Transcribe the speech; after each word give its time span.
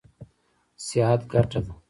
صحت 0.85 1.21
ګټه 1.31 1.59
ده. 1.65 1.71